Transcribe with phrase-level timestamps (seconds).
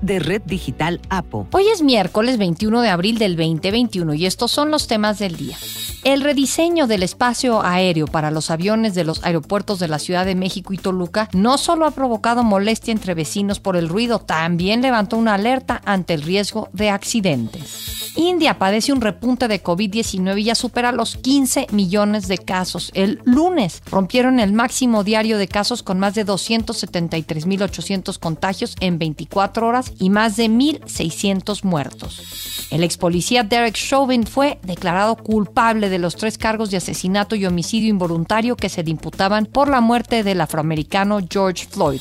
[0.00, 1.48] de Red Digital APO.
[1.52, 5.56] Hoy es miércoles 21 de abril del 2021 y estos son los temas del día.
[6.04, 10.34] El rediseño del espacio aéreo para los aviones de los aeropuertos de la Ciudad de
[10.34, 15.16] México y Toluca no solo ha provocado molestia entre vecinos por el ruido, también levantó
[15.16, 18.05] una alerta ante el riesgo de accidentes.
[18.16, 22.90] India padece un repunte de COVID-19 y ya supera los 15 millones de casos.
[22.94, 29.66] El lunes rompieron el máximo diario de casos con más de 273.800 contagios en 24
[29.66, 32.66] horas y más de 1.600 muertos.
[32.70, 37.46] El ex policía Derek Chauvin fue declarado culpable de los tres cargos de asesinato y
[37.46, 42.00] homicidio involuntario que se le imputaban por la muerte del afroamericano George Floyd.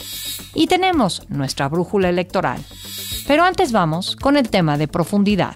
[0.54, 2.64] Y tenemos nuestra brújula electoral.
[3.28, 5.56] Pero antes vamos con el tema de profundidad.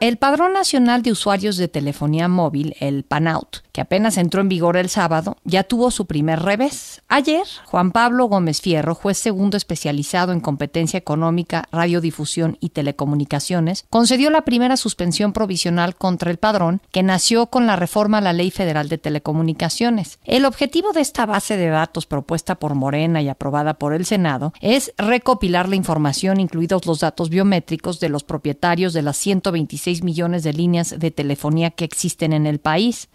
[0.00, 4.76] El Padrón Nacional de Usuarios de Telefonía Móvil, el PANOUT, que apenas entró en vigor
[4.76, 7.00] el sábado, ya tuvo su primer revés.
[7.06, 14.30] Ayer, Juan Pablo Gómez Fierro, juez segundo especializado en competencia económica, radiodifusión y telecomunicaciones, concedió
[14.30, 18.50] la primera suspensión provisional contra el padrón que nació con la reforma a la Ley
[18.50, 20.18] Federal de Telecomunicaciones.
[20.24, 24.52] El objetivo de esta base de datos propuesta por Morena y aprobada por el Senado
[24.60, 30.42] es recopilar la información, incluidos los datos biométricos de los propietarios de las 126 millones
[30.42, 33.08] de líneas de telefonía que existen en el país.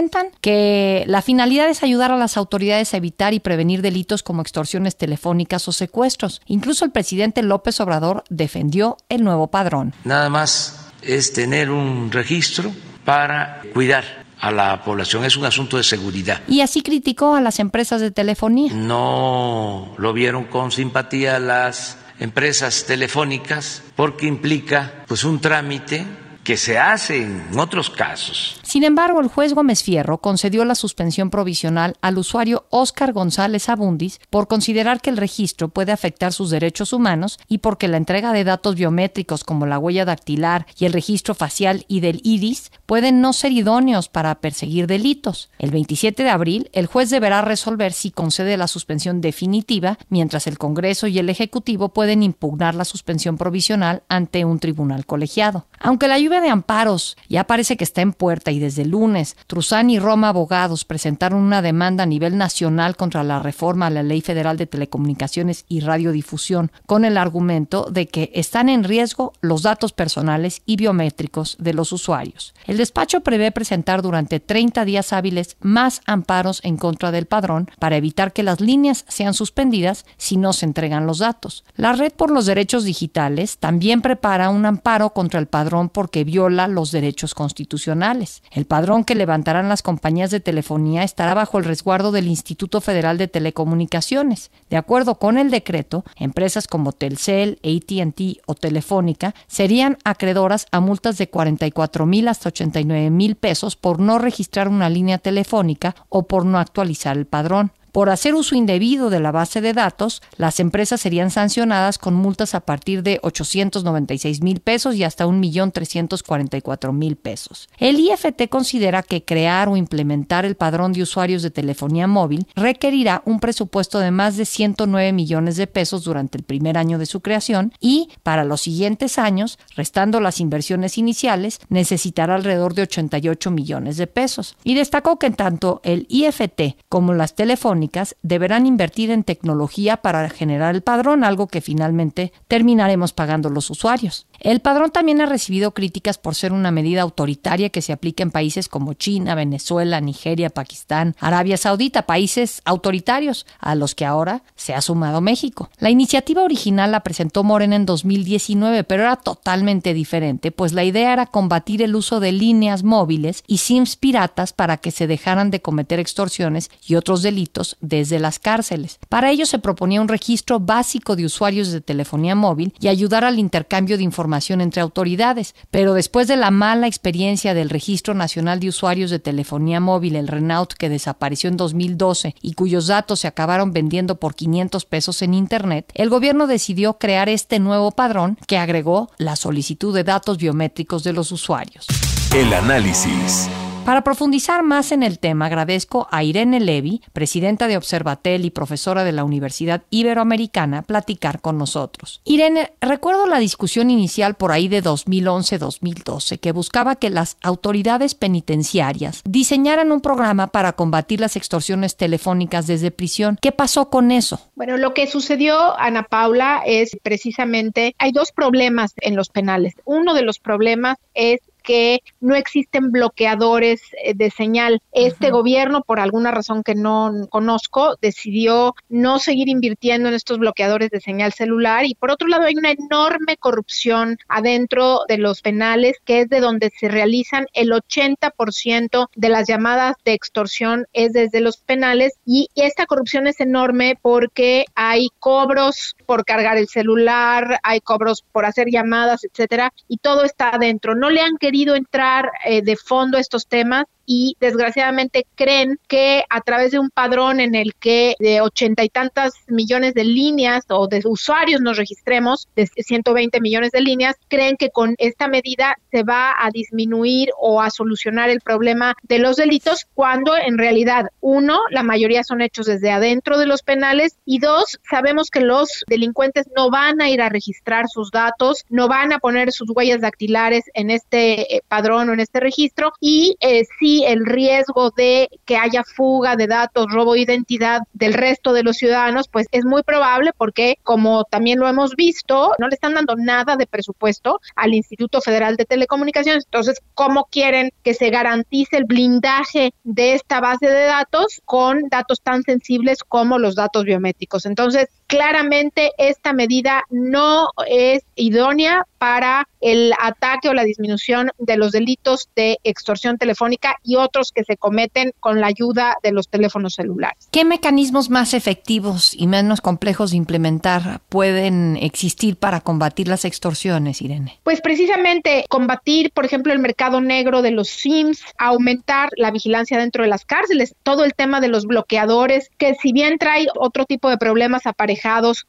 [0.00, 4.40] Argumentan que la finalidad es ayudar a las autoridades a evitar y prevenir delitos como
[4.40, 6.40] extorsiones telefónicas o secuestros.
[6.46, 9.92] Incluso el presidente López Obrador defendió el nuevo padrón.
[10.04, 12.72] Nada más es tener un registro
[13.04, 15.26] para cuidar a la población.
[15.26, 16.40] Es un asunto de seguridad.
[16.48, 18.72] Y así criticó a las empresas de telefonía.
[18.72, 26.06] No lo vieron con simpatía las empresas telefónicas porque implica pues un trámite
[26.50, 28.58] que se hace en otros casos.
[28.64, 34.20] Sin embargo, el juez Gómez Fierro concedió la suspensión provisional al usuario Óscar González Abundis
[34.30, 38.42] por considerar que el registro puede afectar sus derechos humanos y porque la entrega de
[38.42, 43.32] datos biométricos como la huella dactilar y el registro facial y del iris pueden no
[43.32, 45.50] ser idóneos para perseguir delitos.
[45.60, 50.58] El 27 de abril, el juez deberá resolver si concede la suspensión definitiva, mientras el
[50.58, 55.66] Congreso y el Ejecutivo pueden impugnar la suspensión provisional ante un tribunal colegiado.
[55.78, 59.36] Aunque la lluvia de amparos ya parece que está en puerta y desde el lunes
[59.46, 64.02] Truzán y Roma Abogados presentaron una demanda a nivel nacional contra la reforma a la
[64.02, 69.62] Ley Federal de Telecomunicaciones y Radiodifusión con el argumento de que están en riesgo los
[69.62, 72.54] datos personales y biométricos de los usuarios.
[72.66, 77.96] El despacho prevé presentar durante 30 días hábiles más amparos en contra del padrón para
[77.96, 81.64] evitar que las líneas sean suspendidas si no se entregan los datos.
[81.76, 86.68] La Red por los Derechos Digitales también prepara un amparo contra el padrón porque viola
[86.68, 88.42] los derechos constitucionales.
[88.50, 93.18] El padrón que levantarán las compañías de telefonía estará bajo el resguardo del Instituto Federal
[93.18, 94.50] de Telecomunicaciones.
[94.68, 101.18] De acuerdo con el decreto, empresas como Telcel, ATT o Telefónica serían acreedoras a multas
[101.18, 106.44] de 44 mil hasta 89 mil pesos por no registrar una línea telefónica o por
[106.44, 107.72] no actualizar el padrón.
[107.92, 112.54] Por hacer uso indebido de la base de datos, las empresas serían sancionadas con multas
[112.54, 117.68] a partir de 896 mil pesos y hasta 1.344.000 mil pesos.
[117.78, 123.22] El IFT considera que crear o implementar el padrón de usuarios de telefonía móvil requerirá
[123.24, 127.20] un presupuesto de más de 109 millones de pesos durante el primer año de su
[127.20, 133.96] creación y, para los siguientes años, restando las inversiones iniciales, necesitará alrededor de 88 millones
[133.96, 134.56] de pesos.
[134.62, 137.79] Y destacó que tanto el IFT como las telefónicas
[138.22, 144.26] deberán invertir en tecnología para generar el padrón, algo que finalmente terminaremos pagando los usuarios.
[144.40, 148.30] El padrón también ha recibido críticas por ser una medida autoritaria que se aplica en
[148.30, 154.74] países como China, Venezuela, Nigeria, Pakistán, Arabia Saudita, países autoritarios a los que ahora se
[154.74, 155.70] ha sumado México.
[155.78, 161.12] La iniciativa original la presentó Morena en 2019, pero era totalmente diferente, pues la idea
[161.12, 165.60] era combatir el uso de líneas móviles y SIMs piratas para que se dejaran de
[165.60, 168.98] cometer extorsiones y otros delitos desde las cárceles.
[169.08, 173.38] Para ello se proponía un registro básico de usuarios de telefonía móvil y ayudar al
[173.38, 178.68] intercambio de información entre autoridades, pero después de la mala experiencia del Registro Nacional de
[178.68, 183.72] Usuarios de Telefonía Móvil, el Renault, que desapareció en 2012 y cuyos datos se acabaron
[183.72, 189.10] vendiendo por 500 pesos en Internet, el gobierno decidió crear este nuevo padrón que agregó
[189.18, 191.86] la solicitud de datos biométricos de los usuarios.
[192.34, 193.48] El análisis.
[193.90, 199.02] Para profundizar más en el tema, agradezco a Irene Levy, presidenta de Observatel y profesora
[199.02, 202.20] de la Universidad Iberoamericana, platicar con nosotros.
[202.24, 209.22] Irene, recuerdo la discusión inicial por ahí de 2011-2012 que buscaba que las autoridades penitenciarias
[209.24, 213.38] diseñaran un programa para combatir las extorsiones telefónicas desde prisión.
[213.42, 214.38] ¿Qué pasó con eso?
[214.54, 219.74] Bueno, lo que sucedió, Ana Paula, es precisamente, hay dos problemas en los penales.
[219.84, 221.40] Uno de los problemas es
[221.70, 224.82] que no existen bloqueadores eh, de señal.
[224.90, 230.90] Este gobierno, por alguna razón que no conozco, decidió no seguir invirtiendo en estos bloqueadores
[230.90, 235.98] de señal celular y por otro lado hay una enorme corrupción adentro de los penales
[236.04, 241.40] que es de donde se realizan el 80% de las llamadas de extorsión es desde
[241.40, 247.80] los penales y esta corrupción es enorme porque hay cobros por cargar el celular, hay
[247.80, 250.96] cobros por hacer llamadas, etcétera, y todo está adentro.
[250.96, 256.24] No le han querido entrar eh, de fondo a estos temas y desgraciadamente creen que
[256.28, 260.64] a través de un padrón en el que de ochenta y tantas millones de líneas
[260.68, 265.76] o de usuarios nos registremos, de 120 millones de líneas, creen que con esta medida
[265.92, 271.06] se va a disminuir o a solucionar el problema de los delitos cuando en realidad,
[271.20, 275.84] uno, la mayoría son hechos desde adentro de los penales y dos, sabemos que los
[275.86, 280.00] delincuentes no van a ir a registrar sus datos, no van a poner sus huellas
[280.00, 285.28] dactilares en este eh, padrón o en este registro y eh, sí el riesgo de
[285.44, 289.64] que haya fuga de datos, robo de identidad del resto de los ciudadanos, pues es
[289.64, 294.40] muy probable porque, como también lo hemos visto, no le están dando nada de presupuesto
[294.56, 296.44] al Instituto Federal de Telecomunicaciones.
[296.44, 302.20] Entonces, ¿cómo quieren que se garantice el blindaje de esta base de datos con datos
[302.22, 304.46] tan sensibles como los datos biométricos?
[304.46, 311.72] Entonces, claramente esta medida no es idónea para el ataque o la disminución de los
[311.72, 316.74] delitos de extorsión telefónica y otros que se cometen con la ayuda de los teléfonos
[316.74, 317.28] celulares.
[317.32, 324.02] ¿Qué mecanismos más efectivos y menos complejos de implementar pueden existir para combatir las extorsiones,
[324.02, 324.38] Irene?
[324.44, 330.04] Pues precisamente combatir, por ejemplo, el mercado negro de los SIMS, aumentar la vigilancia dentro
[330.04, 334.08] de las cárceles, todo el tema de los bloqueadores, que si bien trae otro tipo
[334.08, 334.99] de problemas aparejados,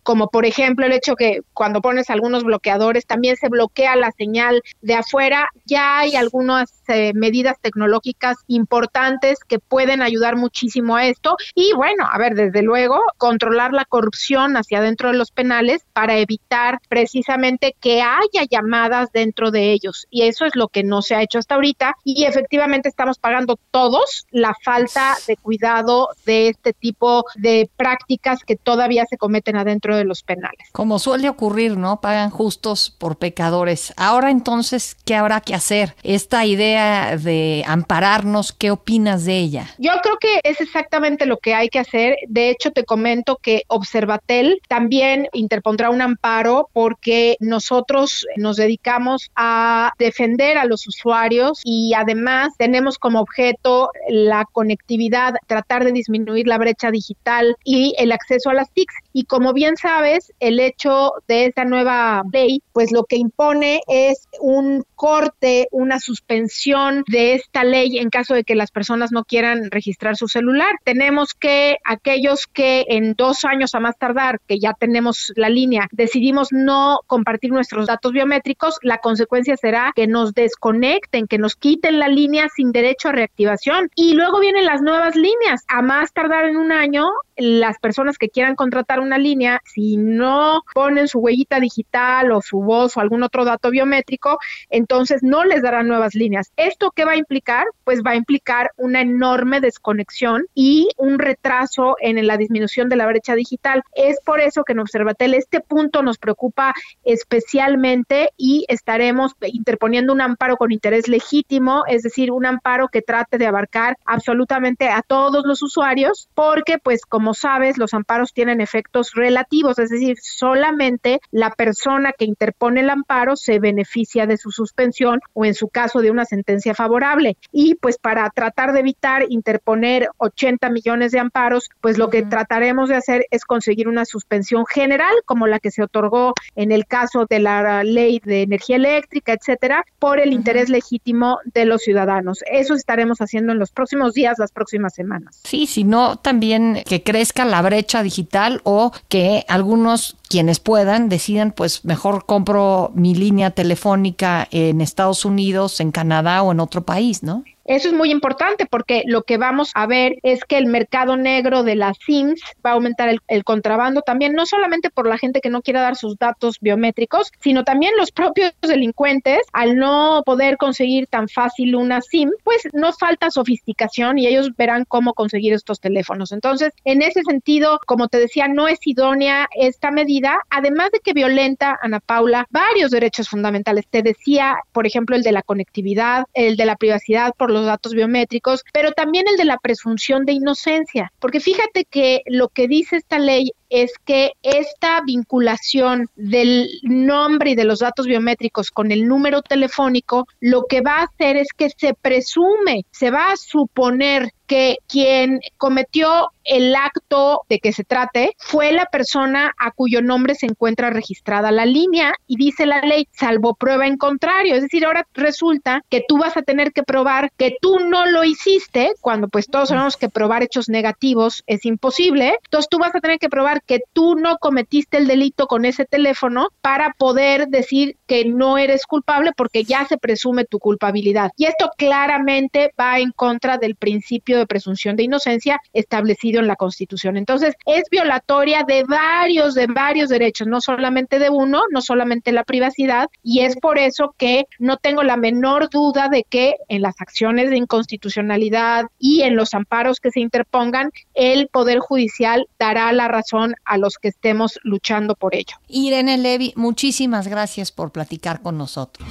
[0.03, 4.61] como por ejemplo el hecho que cuando pones algunos bloqueadores también se bloquea la señal
[4.81, 11.37] de afuera, ya hay algunas eh, medidas tecnológicas importantes que pueden ayudar muchísimo a esto.
[11.55, 16.17] Y bueno, a ver, desde luego, controlar la corrupción hacia dentro de los penales para
[16.17, 20.07] evitar precisamente que haya llamadas dentro de ellos.
[20.09, 21.95] Y eso es lo que no se ha hecho hasta ahorita.
[22.03, 28.55] Y efectivamente estamos pagando todos la falta de cuidado de este tipo de prácticas que
[28.55, 30.67] todavía se cometen adentro de los penales.
[30.71, 32.01] Como suele ocurrir, ¿no?
[32.01, 33.93] Pagan justos por pecadores.
[33.97, 35.95] Ahora entonces, ¿qué habrá que hacer?
[36.03, 36.80] Esta idea
[37.17, 39.67] de ampararnos, ¿qué opinas de ella?
[39.77, 42.15] Yo creo que es exactamente lo que hay que hacer.
[42.27, 49.91] De hecho, te comento que Observatel también interpondrá un amparo porque nosotros nos dedicamos a
[49.97, 56.57] defender a los usuarios y además tenemos como objeto la conectividad, tratar de disminuir la
[56.57, 58.95] brecha digital y el acceso a las TICs.
[59.13, 64.27] Y como bien sabes, el hecho de esta nueva ley, pues lo que impone es
[64.39, 66.70] un corte, una suspensión
[67.07, 70.75] de esta ley en caso de que las personas no quieran registrar su celular.
[70.85, 75.87] Tenemos que aquellos que en dos años a más tardar, que ya tenemos la línea,
[75.91, 81.99] decidimos no compartir nuestros datos biométricos, la consecuencia será que nos desconecten, que nos quiten
[81.99, 83.89] la línea sin derecho a reactivación.
[83.95, 85.63] Y luego vienen las nuevas líneas.
[85.67, 90.61] A más tardar en un año, las personas que quieran contratar una línea, si no
[90.73, 94.37] ponen su huellita digital o su voz o algún otro dato biométrico,
[94.69, 96.50] entonces no les darán nuevas líneas.
[96.57, 97.65] ¿Esto qué va a implicar?
[97.85, 103.07] Pues va a implicar una enorme desconexión y un retraso en la disminución de la
[103.07, 103.83] brecha digital.
[103.95, 110.21] Es por eso que en Observatel este punto nos preocupa especialmente y estaremos interponiendo un
[110.21, 115.45] amparo con interés legítimo, es decir, un amparo que trate de abarcar absolutamente a todos
[115.45, 121.51] los usuarios, porque pues como sabes, los amparos tienen efectos relativos, es decir, solamente la
[121.51, 126.11] persona que interpone el amparo se beneficia de su suspensión o en su caso de
[126.11, 126.40] una sentencia
[126.75, 127.37] favorable.
[127.51, 132.89] Y pues para tratar de evitar interponer 80 millones de amparos, pues lo que trataremos
[132.89, 137.25] de hacer es conseguir una suspensión general como la que se otorgó en el caso
[137.29, 142.39] de la ley de energía eléctrica, etcétera, por el interés legítimo de los ciudadanos.
[142.51, 145.39] Eso estaremos haciendo en los próximos días, las próximas semanas.
[145.43, 151.83] Sí, sino también que crezca la brecha digital o que algunos quienes puedan decidan, pues
[151.83, 157.43] mejor compro mi línea telefónica en Estados Unidos, en Canadá o en otro país, ¿no?
[157.65, 161.63] Eso es muy importante porque lo que vamos a ver es que el mercado negro
[161.63, 165.49] de las SIMs va a aumentar el, contrabando también, no solamente por la gente que
[165.49, 171.07] no quiera dar sus datos biométricos, sino también los propios delincuentes, al no poder conseguir
[171.07, 176.31] tan fácil una SIM, pues no falta sofisticación y ellos verán cómo conseguir estos teléfonos.
[176.31, 181.13] Entonces, en ese sentido, como te decía, no es idónea esta medida, además de que
[181.13, 183.87] violenta, Ana Paula, varios derechos fundamentales.
[183.89, 187.93] Te decía, por ejemplo, el de la conectividad, el de la privacidad por los datos
[187.93, 192.97] biométricos, pero también el de la presunción de inocencia, porque fíjate que lo que dice
[192.97, 199.07] esta ley es que esta vinculación del nombre y de los datos biométricos con el
[199.07, 204.33] número telefónico, lo que va a hacer es que se presume, se va a suponer
[204.51, 210.35] que quien cometió el acto de que se trate fue la persona a cuyo nombre
[210.35, 214.55] se encuentra registrada la línea y dice la ley, salvo prueba en contrario.
[214.55, 218.25] Es decir, ahora resulta que tú vas a tener que probar que tú no lo
[218.25, 222.37] hiciste, cuando pues todos sabemos que probar hechos negativos es imposible.
[222.43, 225.85] Entonces tú vas a tener que probar que tú no cometiste el delito con ese
[225.85, 231.31] teléfono para poder decir que no eres culpable porque ya se presume tu culpabilidad.
[231.37, 236.57] Y esto claramente va en contra del principio de presunción de inocencia establecido en la
[236.57, 237.15] Constitución.
[237.15, 242.43] Entonces, es violatoria de varios, de varios derechos, no solamente de uno, no solamente la
[242.43, 246.99] privacidad, y es por eso que no tengo la menor duda de que en las
[246.99, 253.07] acciones de inconstitucionalidad y en los amparos que se interpongan, el Poder Judicial dará la
[253.07, 255.55] razón a los que estemos luchando por ello.
[255.69, 258.00] Irene Levy, muchísimas gracias por platicar
[258.41, 259.07] con nosotros.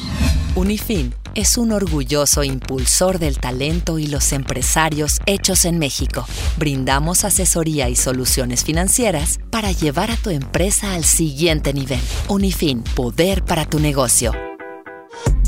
[0.57, 6.27] Unifin es un orgulloso impulsor del talento y los empresarios hechos en México.
[6.57, 12.01] Brindamos asesoría y soluciones financieras para llevar a tu empresa al siguiente nivel.
[12.29, 14.33] Unifin, poder para tu negocio.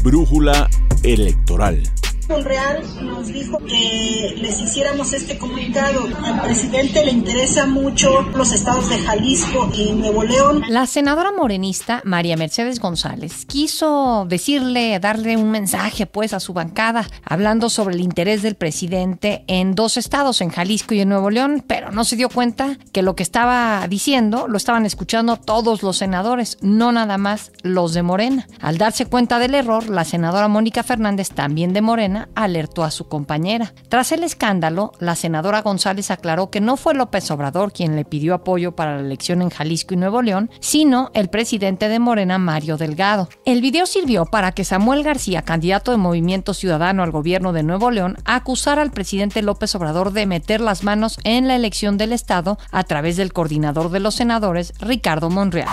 [0.04, 0.68] Brújula
[1.02, 1.82] electoral.
[2.28, 6.08] Nos dijo que les hiciéramos este comunicado.
[6.24, 10.62] Al presidente le interesa mucho los estados de Jalisco y Nuevo León.
[10.68, 17.06] La senadora morenista María Mercedes González quiso decirle, darle un mensaje pues a su bancada,
[17.24, 21.64] hablando sobre el interés del presidente en dos estados, en Jalisco y en Nuevo León,
[21.66, 25.98] pero no se dio cuenta que lo que estaba diciendo lo estaban escuchando todos los
[25.98, 28.46] senadores, no nada más los de Morena.
[28.60, 33.08] Al darse cuenta del error, la senadora Mónica Fernández, también de Morena, alertó a su
[33.08, 33.74] compañera.
[33.88, 38.34] Tras el escándalo, la senadora González aclaró que no fue López Obrador quien le pidió
[38.34, 42.76] apoyo para la elección en Jalisco y Nuevo León, sino el presidente de Morena, Mario
[42.76, 43.28] Delgado.
[43.44, 47.90] El video sirvió para que Samuel García, candidato de Movimiento Ciudadano al gobierno de Nuevo
[47.90, 52.58] León, acusara al presidente López Obrador de meter las manos en la elección del Estado
[52.70, 55.68] a través del coordinador de los senadores, Ricardo Monreal.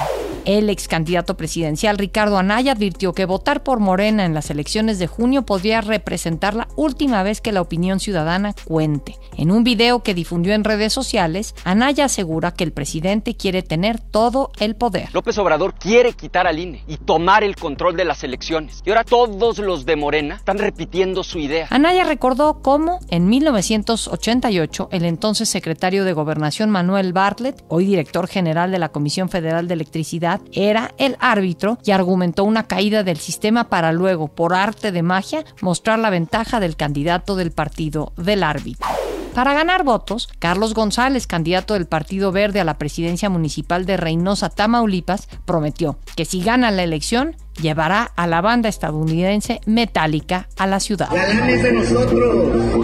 [0.45, 5.07] El ex candidato presidencial Ricardo Anaya advirtió que votar por Morena en las elecciones de
[5.07, 9.17] junio podría representar la última vez que la opinión ciudadana cuente.
[9.37, 13.99] En un video que difundió en redes sociales, Anaya asegura que el presidente quiere tener
[13.99, 15.09] todo el poder.
[15.13, 18.81] López Obrador quiere quitar al INE y tomar el control de las elecciones.
[18.85, 21.67] Y ahora todos los de Morena están repitiendo su idea.
[21.69, 28.71] Anaya recordó cómo en 1988 el entonces secretario de Gobernación Manuel Bartlett, hoy director general
[28.71, 33.69] de la Comisión Federal de Electricidad, era el árbitro y argumentó una caída del sistema
[33.69, 36.18] para luego, por arte de magia, mostrar la ventaja
[36.59, 38.87] del candidato del partido del árbitro.
[39.33, 44.49] Para ganar votos, Carlos González, candidato del Partido Verde a la presidencia municipal de Reynosa,
[44.49, 50.79] Tamaulipas, prometió que si gana la elección, llevará a la banda estadounidense Metallica a la
[50.79, 51.09] ciudad.
[51.13, 52.77] La lana es de nosotros,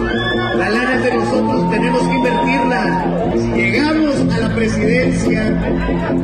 [0.56, 3.32] la lana es de nosotros, tenemos que invertirla.
[3.34, 5.50] Si llegamos a la presidencia,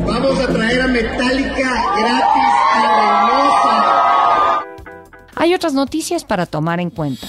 [0.06, 3.31] vamos a traer a Metallica gratis a Reynosa.
[5.42, 7.26] Hay otras noticias para tomar en cuenta.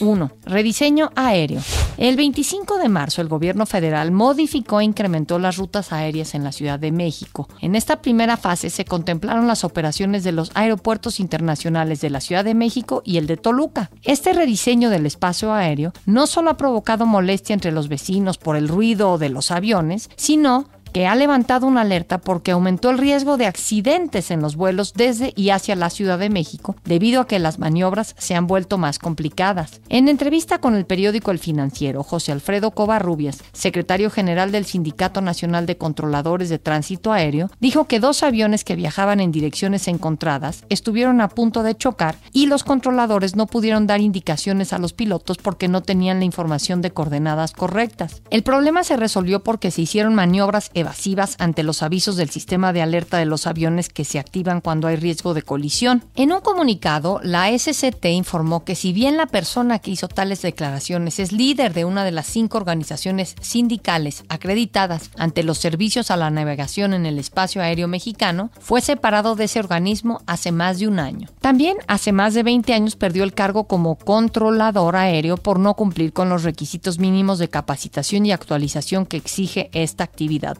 [0.00, 0.30] 1.
[0.46, 1.60] Rediseño aéreo.
[1.98, 6.52] El 25 de marzo el gobierno federal modificó e incrementó las rutas aéreas en la
[6.52, 7.50] Ciudad de México.
[7.60, 12.42] En esta primera fase se contemplaron las operaciones de los aeropuertos internacionales de la Ciudad
[12.42, 13.90] de México y el de Toluca.
[14.02, 18.66] Este rediseño del espacio aéreo no solo ha provocado molestia entre los vecinos por el
[18.66, 23.46] ruido de los aviones, sino que ha levantado una alerta porque aumentó el riesgo de
[23.46, 27.58] accidentes en los vuelos desde y hacia la Ciudad de México debido a que las
[27.58, 29.80] maniobras se han vuelto más complicadas.
[29.88, 35.66] En entrevista con el periódico El Financiero, José Alfredo Covarrubias, secretario general del Sindicato Nacional
[35.66, 41.20] de Controladores de Tránsito Aéreo, dijo que dos aviones que viajaban en direcciones encontradas estuvieron
[41.20, 45.68] a punto de chocar y los controladores no pudieron dar indicaciones a los pilotos porque
[45.68, 48.22] no tenían la información de coordenadas correctas.
[48.30, 52.82] El problema se resolvió porque se hicieron maniobras evasivas ante los avisos del sistema de
[52.82, 56.04] alerta de los aviones que se activan cuando hay riesgo de colisión.
[56.14, 61.18] En un comunicado, la SCT informó que si bien la persona que hizo tales declaraciones
[61.18, 66.30] es líder de una de las cinco organizaciones sindicales acreditadas ante los servicios a la
[66.30, 70.98] navegación en el espacio aéreo mexicano, fue separado de ese organismo hace más de un
[70.98, 71.28] año.
[71.40, 76.12] También hace más de 20 años perdió el cargo como controlador aéreo por no cumplir
[76.12, 80.56] con los requisitos mínimos de capacitación y actualización que exige esta actividad.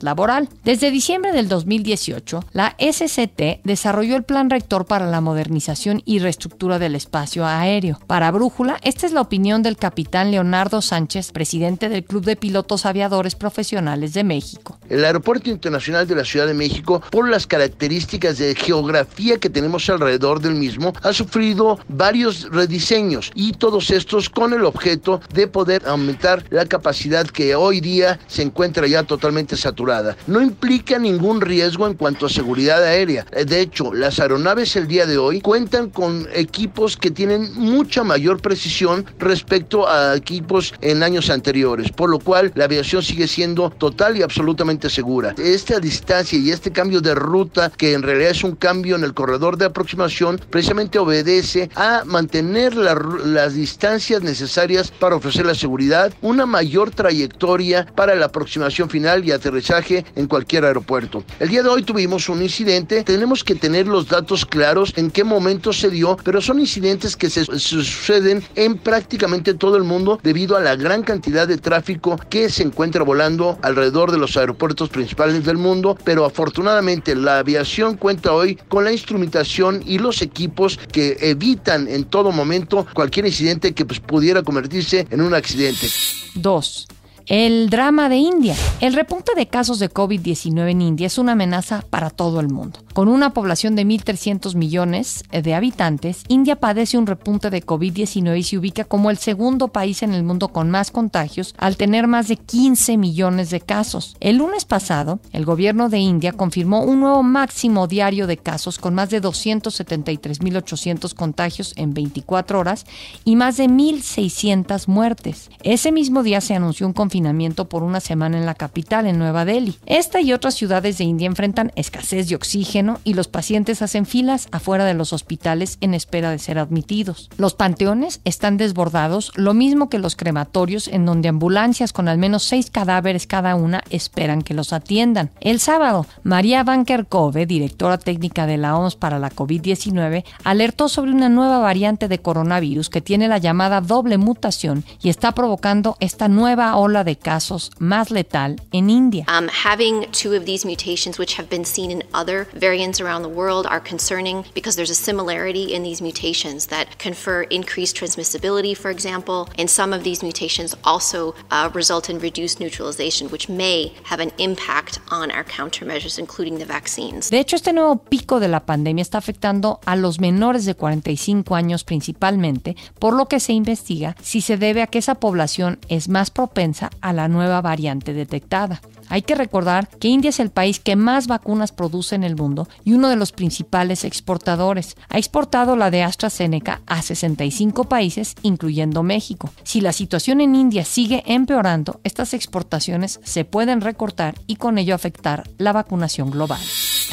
[0.63, 6.77] Desde diciembre del 2018, la SCT desarrolló el Plan Rector para la Modernización y Reestructura
[6.77, 7.99] del Espacio Aéreo.
[8.05, 12.85] Para Brújula, esta es la opinión del capitán Leonardo Sánchez, presidente del Club de Pilotos
[12.85, 14.77] Aviadores Profesionales de México.
[14.87, 19.89] El Aeropuerto Internacional de la Ciudad de México, por las características de geografía que tenemos
[19.89, 25.81] alrededor del mismo, ha sufrido varios rediseños y todos estos con el objeto de poder
[25.87, 30.02] aumentar la capacidad que hoy día se encuentra ya totalmente saturada.
[30.27, 33.25] No implica ningún riesgo en cuanto a seguridad aérea.
[33.45, 38.41] De hecho, las aeronaves el día de hoy cuentan con equipos que tienen mucha mayor
[38.41, 44.17] precisión respecto a equipos en años anteriores, por lo cual la aviación sigue siendo total
[44.17, 45.35] y absolutamente segura.
[45.37, 49.13] Esta distancia y este cambio de ruta, que en realidad es un cambio en el
[49.13, 56.45] corredor de aproximación, precisamente obedece a mantener las distancias necesarias para ofrecer la seguridad, una
[56.45, 61.23] mayor trayectoria para la aproximación final y aterrizaje en cualquier aeropuerto.
[61.39, 65.23] El día de hoy tuvimos un incidente, tenemos que tener los datos claros en qué
[65.23, 70.55] momento se dio, pero son incidentes que se suceden en prácticamente todo el mundo debido
[70.55, 75.43] a la gran cantidad de tráfico que se encuentra volando alrededor de los aeropuertos principales
[75.45, 81.17] del mundo, pero afortunadamente la aviación cuenta hoy con la instrumentación y los equipos que
[81.21, 85.87] evitan en todo momento cualquier incidente que pues, pudiera convertirse en un accidente.
[86.35, 86.87] 2.
[87.27, 88.53] El drama de India.
[88.81, 92.81] El repunte de casos de COVID-19 en India es una amenaza para todo el mundo.
[92.93, 98.43] Con una población de 1.300 millones de habitantes, India padece un repunte de COVID-19 y
[98.43, 102.27] se ubica como el segundo país en el mundo con más contagios, al tener más
[102.27, 104.17] de 15 millones de casos.
[104.19, 108.95] El lunes pasado, el gobierno de India confirmó un nuevo máximo diario de casos con
[108.95, 112.85] más de 273.800 contagios en 24 horas
[113.23, 115.49] y más de 1.600 muertes.
[115.63, 119.45] Ese mismo día se anunció un confinamiento por una semana en la capital, en Nueva
[119.45, 119.77] Delhi.
[119.85, 124.47] Esta y otras ciudades de India enfrentan escasez de oxígeno y los pacientes hacen filas
[124.51, 127.29] afuera de los hospitales en espera de ser admitidos.
[127.37, 132.45] Los panteones están desbordados, lo mismo que los crematorios, en donde ambulancias con al menos
[132.45, 135.29] seis cadáveres cada una esperan que los atiendan.
[135.39, 141.11] El sábado, María Van Kerkhove, directora técnica de la OMS para la COVID-19, alertó sobre
[141.11, 146.27] una nueva variante de coronavirus que tiene la llamada doble mutación y está provocando esta
[146.27, 149.25] nueva ola de casos más letal en India.
[149.27, 153.29] Um, having two of these mutations, which have been seen in other variants around the
[153.29, 158.91] world, are concerning because there's a similarity in these mutations that confer increased transmissibility, for
[158.91, 164.19] example, and some of these mutations also uh, result in reduced neutralization, which may have
[164.19, 167.29] an impact on our countermeasures, including the vaccines.
[167.29, 171.55] De hecho, este nuevo pico de la pandemia está afectando a los menores de 45
[171.55, 176.09] años principalmente, por lo que se investiga si se debe a que esa población es
[176.09, 178.81] más propensa a la nueva variante detectada.
[179.09, 182.67] Hay que recordar que India es el país que más vacunas produce en el mundo
[182.83, 184.95] y uno de los principales exportadores.
[185.09, 189.51] Ha exportado la de AstraZeneca a 65 países, incluyendo México.
[189.63, 194.95] Si la situación en India sigue empeorando, estas exportaciones se pueden recortar y con ello
[194.95, 196.61] afectar la vacunación global.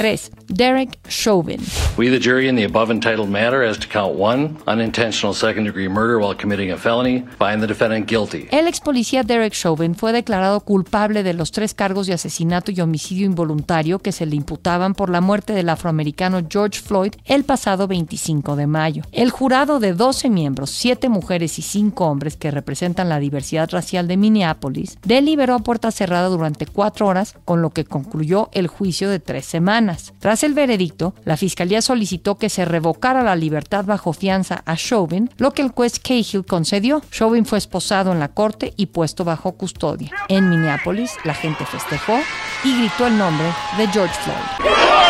[0.00, 0.30] 3.
[0.46, 1.60] Derek Chauvin.
[1.98, 5.88] We, the jury, in the above entitled matter as to count one, unintentional second degree
[5.88, 8.48] murder while committing a felony, find the defendant guilty.
[8.50, 12.80] El ex policía Derek Chauvin fue declarado culpable de los tres cargos de asesinato y
[12.80, 17.86] homicidio involuntario que se le imputaban por la muerte del afroamericano George Floyd el pasado
[17.86, 19.02] 25 de mayo.
[19.12, 24.08] El jurado de 12 miembros, 7 mujeres y 5 hombres que representan la diversidad racial
[24.08, 29.10] de Minneapolis, deliberó a puerta cerrada durante cuatro horas, con lo que concluyó el juicio
[29.10, 29.44] de tres
[30.18, 35.30] Tras el veredicto, la fiscalía solicitó que se revocara la libertad bajo fianza a Chauvin,
[35.38, 37.02] lo que el juez Cahill concedió.
[37.10, 40.10] Chauvin fue esposado en la corte y puesto bajo custodia.
[40.28, 42.18] En Minneapolis, la gente festejó
[42.64, 45.09] y gritó el nombre de George Floyd.